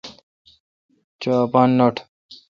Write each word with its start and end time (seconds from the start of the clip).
چو 1.21 1.31
اپان 1.43 1.69
نٹ۔ 1.77 1.95